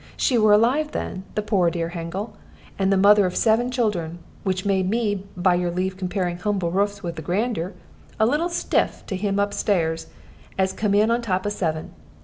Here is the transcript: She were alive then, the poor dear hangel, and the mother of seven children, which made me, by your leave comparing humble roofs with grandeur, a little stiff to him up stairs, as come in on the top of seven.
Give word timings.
She 0.17 0.35
were 0.35 0.53
alive 0.53 0.93
then, 0.93 1.25
the 1.35 1.43
poor 1.43 1.69
dear 1.69 1.89
hangel, 1.89 2.33
and 2.79 2.91
the 2.91 2.97
mother 2.97 3.27
of 3.27 3.35
seven 3.35 3.69
children, 3.69 4.17
which 4.43 4.65
made 4.65 4.89
me, 4.89 5.27
by 5.37 5.53
your 5.53 5.69
leave 5.69 5.95
comparing 5.95 6.39
humble 6.39 6.71
roofs 6.71 7.03
with 7.03 7.23
grandeur, 7.23 7.73
a 8.19 8.25
little 8.25 8.49
stiff 8.49 9.05
to 9.05 9.15
him 9.15 9.39
up 9.39 9.53
stairs, 9.53 10.07
as 10.57 10.73
come 10.73 10.95
in 10.95 11.11
on 11.11 11.21
the 11.21 11.27
top 11.27 11.45
of 11.45 11.51
seven. 11.53 11.93